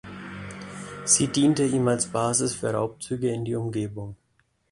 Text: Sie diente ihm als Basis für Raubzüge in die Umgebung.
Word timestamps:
Sie 1.05 1.27
diente 1.27 1.63
ihm 1.63 1.87
als 1.87 2.07
Basis 2.07 2.55
für 2.55 2.73
Raubzüge 2.73 3.29
in 3.31 3.45
die 3.45 3.53
Umgebung. 3.53 4.15